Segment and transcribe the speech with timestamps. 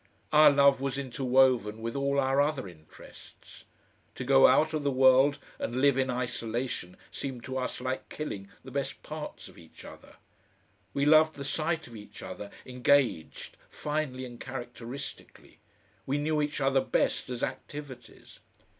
[0.33, 3.65] Our love was interwoven with all our other interests;
[4.15, 8.49] to go out of the world and live in isolation seemed to us like killing
[8.63, 10.15] the best parts of each other;
[10.95, 15.59] we loved the sight of each other engaged finely and characteristically,
[16.07, 18.39] we knew each other best as activities.